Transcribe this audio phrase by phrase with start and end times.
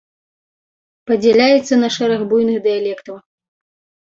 [1.11, 3.15] Падзяляецца на шэраг буйных дыялектаў.